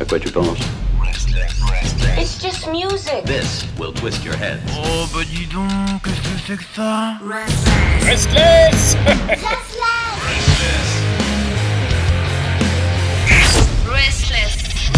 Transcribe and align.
À 0.00 0.04
quoi 0.04 0.20
tu 0.20 0.30
penses 0.30 0.58
It's 2.16 2.40
just 2.40 2.68
music. 2.68 3.24
This 3.24 3.64
will 3.78 3.92
twist 3.92 4.24
your 4.24 4.36
head. 4.36 4.60
Oh 4.70 5.06
bah 5.12 5.24
dis 5.28 5.46
donc, 5.46 6.02
qu'est-ce 6.04 6.20
que 6.20 6.38
c'est 6.46 6.56
que 6.56 6.62
ça 6.72 7.14
Restless 8.04 8.96
Restless. 13.90 14.90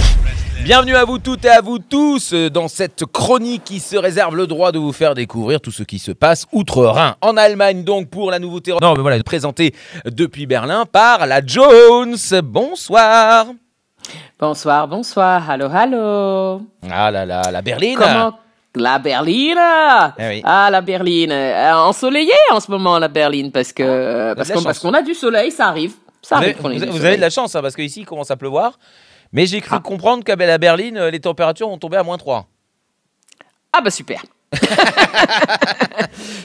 Bienvenue 0.65 0.95
à 0.95 1.07
vous 1.07 1.19
toutes 1.19 1.47
et 1.47 1.49
à 1.49 1.63
vous 1.63 1.79
tous 1.79 2.35
dans 2.35 2.69
cette 2.69 3.07
chronique 3.07 3.65
qui 3.65 3.81
se 3.81 3.97
réserve 3.97 4.37
le 4.37 4.47
droit 4.47 4.71
de 4.71 4.79
vous 4.79 4.93
faire 4.93 5.15
découvrir 5.15 5.63
tout 5.63 5.73
ce 5.73 5.83
qui 5.83 5.99
se 5.99 6.13
passe 6.13 6.45
outre-Rhin. 6.53 7.17
En 7.23 7.39
Allemagne 7.39 7.85
donc 7.85 8.11
pour 8.11 8.31
la 8.31 8.39
nouveauté. 8.39 8.75
Non 8.83 8.95
mais 8.95 9.01
voilà, 9.01 9.23
présentée 9.23 9.75
depuis 10.05 10.47
Berlin 10.47 10.85
par 10.85 11.27
la 11.27 11.41
Jones. 11.45 12.19
Bonsoir. 12.45 13.47
Bonsoir, 14.39 14.89
bonsoir, 14.89 15.49
hallo, 15.51 15.69
hallo. 15.73 16.63
Ah 16.91 17.11
là 17.11 17.25
là, 17.27 17.43
la 17.51 17.63
berline. 17.63 17.97
Comment? 17.97 18.39
La 18.77 19.01
Berline? 19.01 19.59
Eh 20.17 20.29
oui. 20.29 20.43
Ah, 20.45 20.69
la 20.71 20.81
Berline. 20.81 21.33
Euh, 21.33 21.75
ensoleillée 21.75 22.31
en 22.53 22.61
ce 22.61 22.71
moment, 22.71 23.01
la 23.01 23.09
Berline, 23.09 23.51
parce 23.51 23.73
que 23.73 23.83
euh, 23.83 24.35
parce 24.37 24.49
qu'on 24.49 24.55
chance. 24.55 24.65
parce 24.65 24.79
qu'on 24.79 24.95
a 24.95 25.03
du 25.03 25.13
soleil, 25.13 25.51
ça 25.51 25.67
arrive. 25.67 25.95
Ça 26.23 26.37
Vous 26.37 26.43
avez, 26.45 26.53
arrive 26.53 26.61
vous 26.61 26.67
avez- 26.69 26.79
vous 26.87 26.93
soleil. 26.99 27.07
avez 27.09 27.17
de 27.17 27.21
la 27.21 27.31
chance 27.31 27.55
hein, 27.57 27.63
parce 27.63 27.75
qu'ici 27.75 28.03
il 28.03 28.07
commence 28.07 28.31
à 28.31 28.37
pleuvoir. 28.37 28.79
Mais 29.33 29.47
j'ai 29.47 29.61
cru 29.61 29.75
Ah. 29.77 29.81
comprendre 29.81 30.23
qu'à 30.23 30.37
la 30.37 30.59
Berline, 30.59 30.99
euh, 30.99 31.11
les 31.11 31.19
températures 31.19 31.69
vont 31.69 31.79
tomber 31.79 31.97
à 31.97 32.05
moins 32.05 32.17
3. 32.19 32.47
Ah 33.73 33.81
bah 33.81 33.91
super. 33.91 34.23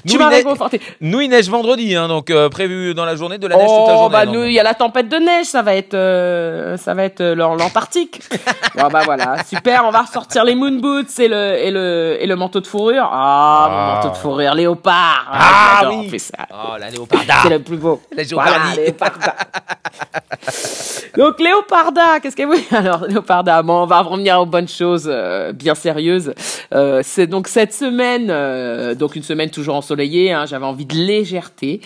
Nous, 0.06 0.12
tu 0.12 0.18
m'as 0.20 0.26
il 0.26 0.30
neige- 0.30 0.44
réconforté. 0.44 0.80
Nous, 1.02 1.22
il 1.22 1.30
neige 1.30 1.50
vendredi, 1.50 1.96
hein, 1.96 2.08
donc 2.08 2.30
euh, 2.30 2.50
prévu 2.50 2.94
dans 2.94 3.06
la 3.06 3.16
journée 3.16 3.38
de 3.40 3.48
la 3.48 3.56
neige 3.56 3.66
toute 3.68 3.88
la 3.88 3.94
Oh 3.96 3.98
journée. 4.02 4.10
bah 4.14 4.26
nous, 4.28 4.44
il 4.44 4.54
y 4.54 4.60
a 4.60 4.64
la 4.64 4.76
tempête 4.76 5.10
de 5.10 5.18
neige, 5.18 5.48
ça 5.48 5.64
va 5.64 5.76
être 5.76 5.96
euh, 5.96 6.78
ça 6.78 6.94
va 6.94 7.04
être 7.04 7.22
euh, 7.22 7.34
l'An- 7.36 7.56
l'Antarctique. 7.56 8.22
bon 8.76 8.88
bah 8.90 9.02
voilà, 9.06 9.44
super, 9.44 9.84
on 9.86 9.90
va 9.90 10.02
ressortir 10.04 10.44
les 10.44 10.54
moon 10.54 10.80
boots 10.80 11.20
et 11.20 11.28
le 11.28 11.56
et 11.58 11.72
le 11.72 12.18
et 12.20 12.28
le 12.28 12.36
manteau 12.36 12.60
de 12.62 12.68
fourrure. 12.68 13.10
Ah, 13.12 13.68
mon 13.72 13.78
Ah. 13.78 13.96
manteau 13.96 14.10
de 14.10 14.18
fourrure 14.18 14.54
léopard. 14.54 15.26
Ah, 15.32 15.78
j'adore, 15.82 15.98
oui. 16.00 16.04
on 16.06 16.10
fait 16.12 16.20
ça. 16.20 16.38
Oh, 16.52 16.78
la 16.80 16.90
léoparda. 16.92 17.34
C'est 17.42 17.50
le 17.50 17.60
plus 17.60 17.78
beau. 17.78 18.02
La 18.16 18.24
Voilà, 18.24 18.52
Géopardie. 18.76 19.22
Donc 21.18 21.40
Léoparda, 21.40 22.20
qu'est-ce 22.22 22.36
que 22.36 22.44
vous 22.44 22.76
alors 22.76 23.06
Léoparda 23.08 23.62
Bon, 23.64 23.84
on 23.84 23.86
va 23.86 24.02
revenir 24.02 24.40
aux 24.42 24.46
bonnes 24.46 24.68
choses 24.68 25.08
euh, 25.12 25.54
bien 25.54 25.76
sérieuses. 25.76 26.34
Euh, 26.74 27.02
c'est 27.04 27.28
donc 27.28 27.48
cette 27.48 27.74
semaine, 27.74 28.28
euh, 28.30 28.96
donc 28.96 29.16
une 29.16 29.24
semaine 29.24 29.50
toujours 29.50 29.76
ensoleillée. 29.76 30.32
Hein, 30.34 30.46
J'avais 30.46 30.66
envie 30.66 30.86
de 30.86 30.96
légèreté 30.96 31.82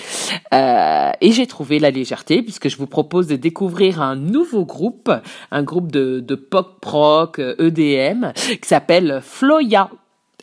Euh, 0.53 1.11
et 1.21 1.31
j'ai 1.31 1.45
trouvé 1.47 1.80
la 1.80 1.91
légèreté 1.91 2.41
puisque 2.41 2.69
je 2.69 2.77
vous 2.77 2.88
propose 2.88 3.27
de 3.27 3.36
découvrir 3.36 4.02
un 4.02 4.16
nouveau 4.16 4.66
groupe, 4.66 5.11
un 5.52 5.64
groupe 5.64 5.91
de, 5.91 6.19
de 6.21 6.36
pop 6.36 6.83
rock 6.86 7.39
euh, 7.39 7.55
EDM 7.59 8.31
qui 8.33 8.67
s'appelle 8.67 9.21
Floya. 9.23 9.89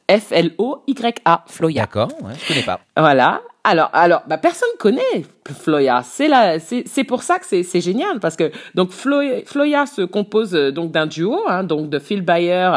F-L-O-Y-A, 0.08 1.44
Floya. 1.48 1.82
D'accord, 1.82 2.08
ouais, 2.22 2.32
je 2.40 2.46
connais 2.48 2.62
pas. 2.62 2.78
Voilà. 2.96 3.40
Alors, 3.68 3.90
alors, 3.92 4.22
bah, 4.28 4.38
personne 4.38 4.68
connaît 4.78 5.24
Floya. 5.52 6.02
C'est 6.04 6.28
la, 6.28 6.60
c'est, 6.60 7.02
pour 7.02 7.24
ça 7.24 7.40
que 7.40 7.46
c'est, 7.64 7.80
génial 7.80 8.20
parce 8.20 8.36
que 8.36 8.52
donc 8.76 8.92
Floya, 8.92 9.40
Floya 9.44 9.86
se 9.86 10.02
compose 10.02 10.54
euh, 10.54 10.70
donc 10.70 10.92
d'un 10.92 11.06
duo, 11.06 11.40
hein, 11.48 11.64
donc 11.64 11.90
de 11.90 11.98
Phil 11.98 12.22
Bayer 12.22 12.70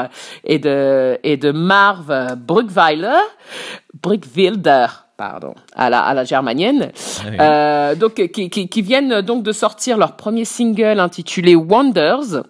et 0.46 0.58
de 0.58 1.20
et 1.22 1.38
de 1.38 1.52
Marv 1.52 2.36
Brugweiler, 2.38 3.22
Brugwilder, 4.02 4.88
pardon, 5.16 5.54
à 5.76 5.92
la 5.92 6.02
à 6.02 6.16
la 6.16 6.24
germanienne. 6.24 6.92
oui. 7.24 7.38
Euh, 7.40 7.94
donc 7.94 8.16
qui, 8.16 8.50
qui 8.50 8.68
qui 8.68 8.82
viennent 8.82 9.22
donc 9.22 9.44
de 9.44 9.52
sortir 9.52 9.96
leur 9.96 10.16
premier 10.16 10.46
single 10.46 11.00
intitulé 11.00 11.56
Wonders. 11.56 12.42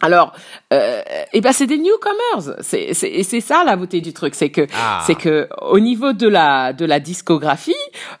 Alors, 0.00 0.32
euh, 0.72 1.02
eh 1.32 1.40
ben 1.40 1.52
c'est 1.52 1.66
des 1.66 1.78
newcomers. 1.78 2.56
C'est 2.60 2.94
c'est 2.94 3.08
et 3.10 3.24
c'est 3.24 3.40
ça 3.40 3.64
la 3.64 3.74
beauté 3.74 4.00
du 4.00 4.12
truc, 4.12 4.36
c'est 4.36 4.50
que 4.50 4.64
Ah. 4.72 5.02
c'est 5.04 5.16
que 5.16 5.48
au 5.60 5.80
niveau 5.80 6.12
de 6.12 6.28
la 6.28 6.72
de 6.72 6.84
la 6.84 7.00
discographie, 7.00 7.74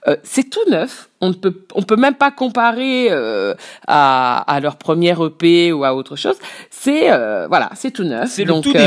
euh, 0.08 0.16
c'est 0.24 0.50
tout 0.50 0.68
neuf. 0.68 1.08
On 1.20 1.28
ne 1.28 1.34
peut 1.34 1.54
on 1.76 1.82
peut 1.82 1.94
même 1.96 2.16
pas 2.16 2.32
comparer 2.32 3.08
euh, 3.10 3.54
à 3.86 4.38
à 4.52 4.58
leur 4.58 4.76
première 4.76 5.24
EP 5.24 5.72
ou 5.72 5.84
à 5.84 5.94
autre 5.94 6.16
chose. 6.16 6.36
C'est 6.70 7.12
euh, 7.12 7.46
voilà, 7.48 7.70
c'est 7.76 7.92
tout 7.92 8.04
neuf. 8.04 8.28
C'est 8.28 8.42
le 8.44 8.48
Donc, 8.54 8.64
tout 8.64 8.72
début. 8.72 8.84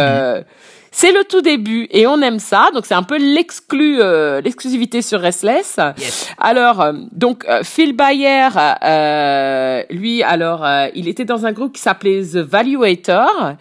C'est 0.91 1.11
le 1.11 1.23
tout 1.23 1.41
début 1.41 1.87
et 1.91 2.05
on 2.05 2.21
aime 2.21 2.39
ça. 2.39 2.69
Donc 2.73 2.85
c'est 2.85 2.93
un 2.93 3.03
peu 3.03 3.17
l'exclu 3.17 3.99
euh, 4.01 4.41
l'exclusivité 4.41 5.01
sur 5.01 5.19
Restless. 5.21 5.77
Yes. 5.97 6.29
Alors, 6.37 6.81
euh, 6.81 6.93
donc, 7.11 7.45
euh, 7.47 7.61
Phil 7.63 7.93
Bayer, 7.95 8.49
euh, 8.83 9.83
lui, 9.89 10.21
alors, 10.23 10.65
euh, 10.65 10.87
il 10.95 11.07
était 11.07 11.25
dans 11.25 11.45
un 11.45 11.51
groupe 11.51 11.73
qui 11.73 11.81
s'appelait 11.81 12.21
The 12.21 12.37
Valuator, 12.37 13.53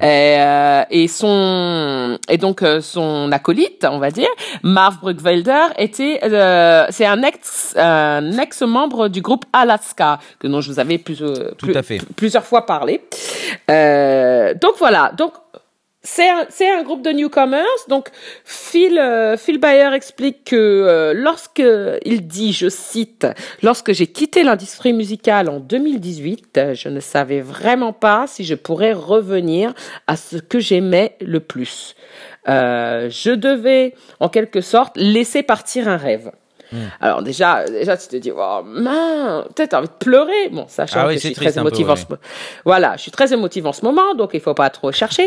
et, 0.00 0.36
euh, 0.38 0.82
et 0.90 1.08
son, 1.08 2.18
et 2.28 2.36
donc 2.38 2.62
euh, 2.62 2.80
son 2.80 3.32
acolyte, 3.32 3.86
on 3.90 3.98
va 3.98 4.10
dire, 4.10 4.28
Marv 4.62 4.98
Brugwelder, 5.00 5.66
était, 5.78 6.20
euh, 6.24 6.86
c'est 6.90 7.06
un 7.06 7.22
ex, 7.22 7.74
un 7.76 8.38
ex-membre 8.38 9.08
du 9.08 9.20
groupe 9.22 9.44
Alaska, 9.52 10.18
que 10.38 10.46
dont 10.46 10.60
je 10.60 10.70
vous 10.72 10.78
avais 10.78 10.98
plus, 10.98 11.22
euh, 11.22 11.50
Tout 11.58 11.66
plus- 11.66 11.76
à 11.76 11.82
fait. 11.82 12.00
plusieurs 12.16 12.44
fois 12.44 12.66
parlé. 12.66 13.00
Euh, 13.70 14.54
donc 14.54 14.74
voilà, 14.78 15.12
donc 15.16 15.32
c'est 16.06 16.28
un, 16.28 16.46
c'est 16.48 16.70
un 16.70 16.82
groupe 16.84 17.02
de 17.02 17.10
newcomers. 17.10 17.64
Donc, 17.88 18.10
Phil, 18.44 18.96
euh, 18.98 19.36
Phil 19.36 19.58
Bayer 19.58 19.90
explique 19.92 20.44
que 20.44 20.56
euh, 20.56 21.12
lorsque 21.14 21.62
il 22.04 22.26
dit, 22.26 22.52
je 22.52 22.68
cite, 22.68 23.26
lorsque 23.62 23.92
j'ai 23.92 24.06
quitté 24.06 24.44
l'industrie 24.44 24.92
musicale 24.92 25.50
en 25.50 25.58
2018, 25.58 26.58
euh, 26.58 26.74
je 26.74 26.88
ne 26.88 27.00
savais 27.00 27.40
vraiment 27.40 27.92
pas 27.92 28.26
si 28.28 28.44
je 28.44 28.54
pourrais 28.54 28.92
revenir 28.92 29.74
à 30.06 30.16
ce 30.16 30.36
que 30.36 30.60
j'aimais 30.60 31.16
le 31.20 31.40
plus. 31.40 31.96
Euh, 32.48 33.10
je 33.10 33.32
devais, 33.32 33.94
en 34.20 34.28
quelque 34.28 34.60
sorte, 34.60 34.96
laisser 34.96 35.42
partir 35.42 35.88
un 35.88 35.96
rêve. 35.96 36.30
Alors 37.00 37.22
déjà, 37.22 37.64
déjà 37.64 37.96
tu 37.96 38.08
te 38.08 38.16
dis, 38.16 38.32
oh 38.36 38.62
mince, 38.64 39.44
peut-être 39.54 39.74
envie 39.74 39.88
de 39.88 39.92
pleurer. 39.92 40.48
Bon, 40.50 40.66
sachant 40.68 41.00
Ah 41.00 41.06
oui, 41.06 41.14
que 41.14 41.20
je 41.20 41.26
suis 41.26 41.34
très 41.34 41.52
peu, 41.52 41.60
émotive 41.60 41.88
en 41.88 41.94
ouais. 41.94 42.00
ce 42.00 42.04
moment. 42.08 42.20
Voilà, 42.64 42.96
je 42.96 43.02
suis 43.02 43.10
très 43.10 43.32
émotive 43.32 43.66
en 43.66 43.72
ce 43.72 43.84
moment, 43.84 44.14
donc 44.14 44.30
il 44.34 44.40
faut 44.40 44.54
pas 44.54 44.70
trop 44.70 44.92
chercher. 44.92 45.26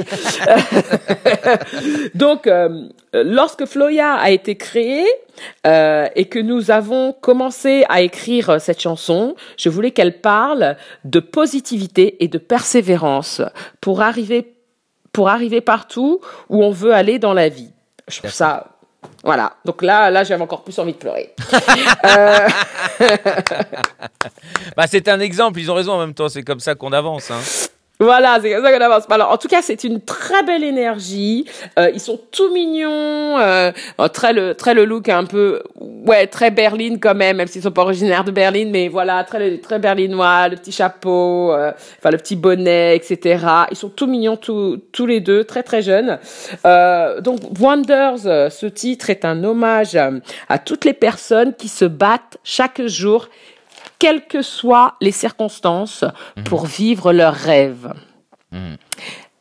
donc, 2.16 2.48
euh, 2.48 2.88
lorsque 3.14 3.66
Floya 3.66 4.14
a 4.14 4.30
été 4.32 4.56
créée 4.56 5.06
euh, 5.66 6.08
et 6.16 6.26
que 6.26 6.40
nous 6.40 6.72
avons 6.72 7.14
commencé 7.14 7.86
à 7.90 8.02
écrire 8.02 8.50
euh, 8.50 8.60
cette 8.60 8.82
chanson, 8.82 9.36
je 9.58 9.70
voulais 9.70 9.92
qu'elle 9.92 10.20
parle 10.20 10.76
de 11.06 11.20
positivité 11.20 12.24
et 12.24 12.28
de 12.28 12.38
persévérance 12.38 13.42
pour 13.82 14.02
arriver 14.02 14.56
pour 15.12 15.28
arriver 15.28 15.60
partout 15.60 16.22
où 16.50 16.64
on 16.64 16.70
veut 16.70 16.94
aller 16.94 17.18
dans 17.18 17.34
la 17.34 17.50
vie. 17.50 17.72
Je 18.08 18.20
trouve 18.20 18.32
ça 18.32 18.79
voilà. 19.24 19.54
Donc 19.66 19.82
là, 19.82 20.10
là, 20.10 20.24
j'avais 20.24 20.42
encore 20.42 20.64
plus 20.64 20.78
envie 20.80 20.94
de 20.94 20.98
pleurer. 20.98 21.34
Euh, 22.06 22.48
Bah, 24.76 24.86
c'est 24.88 25.08
un 25.08 25.20
exemple, 25.20 25.60
ils 25.60 25.70
ont 25.72 25.76
raison 25.76 25.94
en 25.94 26.00
même 26.00 26.14
temps, 26.14 26.30
c'est 26.30 26.44
comme 26.44 26.60
ça 26.60 26.76
qu'on 26.76 26.92
avance. 26.94 27.32
Hein. 27.32 27.40
Voilà, 28.02 28.40
c'est 28.42 28.50
comme 28.54 28.64
ça 28.64 28.72
qu'on 28.72 28.82
avance. 28.82 29.04
Alors, 29.10 29.30
en 29.30 29.38
tout 29.38 29.50
cas, 29.50 29.62
c'est 29.62 29.84
une 29.84 30.00
très 30.00 30.42
belle 30.44 30.64
énergie. 30.64 31.44
Euh, 31.78 31.92
ils 31.94 32.00
sont 32.00 32.18
tout 32.32 32.50
mignons, 32.54 33.38
euh, 33.38 33.74
euh, 34.00 34.08
très 34.08 34.32
le 34.32 34.56
très 34.56 34.74
le 34.74 34.86
look 34.86 35.10
un 35.10 35.26
peu, 35.26 35.62
ouais, 36.08 36.26
très 36.28 36.50
berline 36.50 37.02
quand 37.02 37.14
même, 37.14 37.36
même 37.36 37.48
s'ils 37.48 37.62
sont 37.62 37.72
pas 37.72 37.82
originaires 37.82 38.24
de 38.24 38.32
Berlin, 38.32 38.70
mais 38.72 38.88
voilà, 38.88 39.26
très 39.26 39.58
très 39.58 39.80
berlinois, 39.80 40.48
le 40.48 40.56
petit 40.56 40.72
chapeau, 40.72 41.52
euh, 41.52 41.74
enfin 41.98 42.12
le 42.12 42.18
petit 42.18 42.38
bonnet, 42.38 42.96
etc. 42.96 43.46
Ils 43.70 43.76
sont 43.76 43.90
tout 43.90 44.08
mignons 44.08 44.38
tous 44.38 44.78
tous 44.94 45.06
les 45.06 45.20
deux, 45.20 45.44
très 45.44 45.64
très 45.64 45.82
jeunes. 45.82 46.20
Euh, 46.66 47.20
donc, 47.20 47.42
Wonders, 47.60 48.26
euh, 48.26 48.50
ce 48.50 48.66
titre 48.66 49.10
est 49.10 49.26
un 49.26 49.44
hommage 49.44 49.98
à 50.48 50.58
toutes 50.58 50.86
les 50.86 50.94
personnes 50.94 51.54
qui 51.54 51.68
se 51.68 51.84
battent 51.84 52.38
chaque 52.46 52.82
jour 52.86 53.28
quelles 54.00 54.26
que 54.26 54.42
soient 54.42 54.96
les 55.02 55.12
circonstances, 55.12 56.06
pour 56.46 56.66
vivre 56.66 57.14
leurs 57.14 57.36
rêves. 57.36 57.94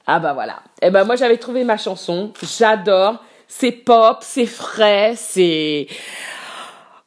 Ah 0.07 0.19
bah 0.19 0.33
voilà. 0.35 0.63
Eh 0.83 0.91
ben 0.91 1.05
moi 1.05 1.17
j'avais 1.17 1.39
trouvé 1.39 1.65
ma 1.65 1.77
chanson, 1.77 2.33
j'adore. 2.43 3.23
C'est 3.47 3.73
pop, 3.73 4.19
c'est 4.21 4.47
frais, 4.47 5.15
c'est 5.17 5.87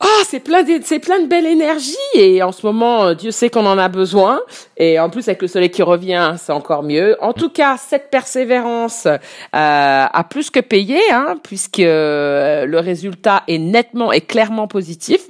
Ah, 0.04 0.24
c'est 0.26 0.40
plein 0.40 0.64
de, 0.64 0.80
c'est 0.84 1.00
plein 1.00 1.20
de 1.20 1.28
belle 1.28 1.46
énergie 1.46 1.96
et 2.16 2.42
en 2.42 2.52
ce 2.52 2.66
moment, 2.66 3.06
euh, 3.06 3.14
Dieu 3.14 3.30
sait 3.32 3.50
qu'on 3.50 3.66
en 3.66 3.78
a 3.78 3.88
besoin 3.88 4.42
et 4.78 5.00
en 5.00 5.10
plus 5.10 5.28
avec 5.28 5.42
le 5.42 5.48
soleil 5.48 5.70
qui 5.70 5.84
revient, 5.84 6.36
c'est 6.38 6.52
encore 6.52 6.82
mieux. 6.82 7.16
En 7.22 7.34
tout 7.34 7.50
cas, 7.50 7.78
cette 7.78 8.10
persévérance 8.10 9.06
euh, 9.06 9.20
a 9.54 10.24
plus 10.30 10.50
que 10.50 10.60
payé, 10.60 11.00
hein, 11.12 11.36
puisque 11.44 11.80
euh, 11.80 12.66
le 12.66 12.80
résultat 12.80 13.44
est 13.48 13.60
nettement 13.60 14.12
et 14.12 14.22
clairement 14.22 14.68
positif. 14.68 15.28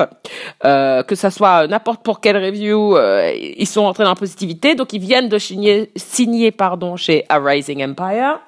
Euh, 0.64 1.04
que 1.04 1.16
ça 1.16 1.32
soit 1.32 1.68
n'importe 1.68 2.04
pour 2.04 2.22
quelle 2.22 2.38
review, 2.38 2.96
euh, 2.96 3.32
ils 3.36 3.68
sont 3.68 3.82
entrés 3.82 4.04
dans 4.04 4.12
la 4.12 4.16
positivité, 4.16 4.76
donc 4.76 4.94
ils 4.94 5.02
viennent 5.02 5.28
de 5.28 5.38
signer, 5.38 5.92
signer 5.96 6.52
pardon 6.52 6.96
chez 6.96 7.26
A 7.30 7.40
Rising 7.40 7.84
Empire. 7.84 8.40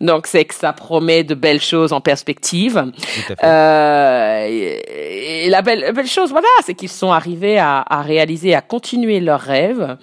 Donc 0.00 0.26
c'est 0.26 0.44
que 0.44 0.54
ça 0.54 0.72
promet 0.72 1.24
de 1.24 1.34
belles 1.34 1.60
choses 1.60 1.92
en 1.92 2.00
perspective. 2.00 2.74
Tout 2.74 3.32
à 3.32 3.36
fait. 3.36 3.44
Euh, 3.44 4.46
et, 4.48 5.46
et 5.46 5.50
la 5.50 5.62
belle, 5.62 5.71
belle 5.92 6.06
chose, 6.06 6.30
voilà, 6.30 6.48
c'est 6.64 6.74
qu'ils 6.74 6.88
sont 6.88 7.10
arrivés 7.10 7.58
à, 7.58 7.84
à 7.88 8.02
réaliser, 8.02 8.54
à 8.54 8.60
continuer 8.60 9.20
leurs 9.20 9.40
rêves. 9.40 9.96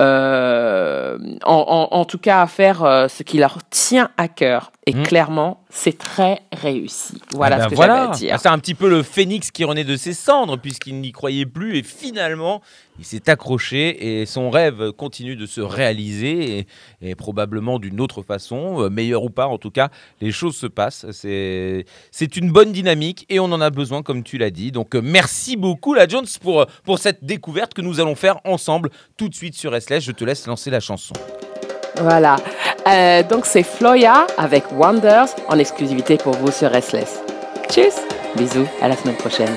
Euh, 0.00 1.18
en, 1.44 1.88
en, 1.90 2.04
tout 2.04 2.18
cas 2.18 2.42
à 2.42 2.46
faire 2.46 2.84
euh, 2.84 3.08
ce 3.08 3.24
qui 3.24 3.38
leur 3.38 3.58
tient 3.68 4.10
à 4.16 4.28
cœur. 4.28 4.70
Et 4.86 4.94
mmh. 4.94 5.02
clairement, 5.02 5.60
c'est 5.68 5.98
très 5.98 6.40
réussi. 6.50 7.20
Voilà 7.32 7.56
ah 7.56 7.58
ce 7.58 7.64
ben 7.64 7.70
que 7.70 7.74
voilà. 7.74 7.96
j'avais 7.96 8.08
à 8.08 8.14
dire. 8.14 8.30
Ah, 8.32 8.38
c'est 8.38 8.48
un 8.48 8.58
petit 8.58 8.74
peu 8.74 8.88
le 8.88 9.02
phénix 9.02 9.50
qui 9.50 9.64
renaît 9.64 9.84
de 9.84 9.96
ses 9.96 10.14
cendres, 10.14 10.56
puisqu'il 10.56 10.98
n'y 11.00 11.12
croyait 11.12 11.44
plus. 11.44 11.76
Et 11.76 11.82
finalement, 11.82 12.62
il 12.98 13.04
s'est 13.04 13.28
accroché 13.28 14.20
et 14.20 14.24
son 14.24 14.48
rêve 14.48 14.92
continue 14.92 15.36
de 15.36 15.44
se 15.44 15.60
réaliser. 15.60 16.66
Et, 17.02 17.14
probablement 17.16 17.78
d'une 17.78 18.00
autre 18.00 18.22
façon, 18.22 18.82
euh, 18.82 18.88
meilleure 18.88 19.24
ou 19.24 19.30
pas, 19.30 19.46
en 19.46 19.58
tout 19.58 19.70
cas, 19.70 19.90
les 20.20 20.32
choses 20.32 20.56
se 20.56 20.66
passent. 20.66 21.04
C'est, 21.10 21.84
c'est 22.10 22.36
une 22.36 22.50
bonne 22.50 22.72
dynamique 22.72 23.26
et 23.28 23.40
on 23.40 23.46
en 23.46 23.60
a 23.60 23.70
besoin, 23.70 24.02
comme 24.02 24.22
tu 24.22 24.38
l'as 24.38 24.50
dit. 24.50 24.72
Donc, 24.72 24.94
merci 24.94 25.56
beaucoup, 25.56 25.92
la 25.92 26.08
Jones, 26.08 26.26
pour, 26.40 26.64
pour 26.84 26.98
cette 26.98 27.24
découverte 27.24 27.74
que 27.74 27.82
nous 27.82 28.00
allons 28.00 28.14
faire 28.14 28.40
ensemble 28.44 28.90
tout 29.18 29.28
de 29.28 29.34
suite 29.34 29.54
sur 29.54 29.70
Je 29.90 30.12
te 30.12 30.24
laisse 30.24 30.46
lancer 30.46 30.70
la 30.70 30.80
chanson. 30.80 31.14
Voilà. 32.00 32.36
Euh, 32.86 33.22
donc 33.22 33.46
c'est 33.46 33.62
Floya 33.62 34.26
avec 34.36 34.64
Wonders 34.72 35.28
en 35.48 35.58
exclusivité 35.58 36.16
pour 36.16 36.34
vous 36.34 36.52
sur 36.52 36.70
Restless. 36.70 37.20
Tchuss 37.70 37.96
Bisous, 38.36 38.68
à 38.82 38.88
la 38.88 38.96
semaine 38.96 39.16
prochaine. 39.16 39.56